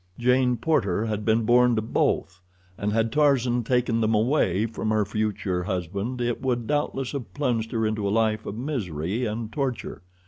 [0.17, 2.39] Jane Porter had been born to both,
[2.75, 7.71] and had Tarzan taken them away from her future husband it would doubtless have plunged
[7.71, 10.01] her into a life of misery and torture.